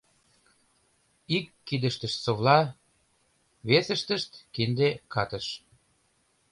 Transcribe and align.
Ик 1.37 1.45
кидыштышт 1.67 2.17
совла, 2.25 2.59
вес 3.67 3.87
ыштышт— 3.95 4.31
кинде 4.53 4.89
катыш. 5.13 5.47